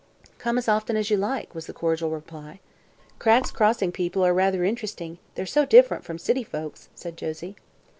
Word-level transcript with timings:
"Come 0.39 0.57
as 0.57 0.67
often 0.67 0.97
as 0.97 1.11
you 1.11 1.17
like," 1.17 1.53
was 1.53 1.67
the 1.67 1.73
cordial 1.73 2.09
reply. 2.09 2.59
"Cragg's 3.19 3.51
Crossing 3.51 3.91
people 3.91 4.25
are 4.25 4.33
rather 4.33 4.63
interesting; 4.63 5.19
they're 5.35 5.45
so 5.45 5.63
different 5.63 6.03
from 6.05 6.17
city 6.17 6.43
folks," 6.43 6.89
said 6.95 7.15
Josie. 7.15 7.55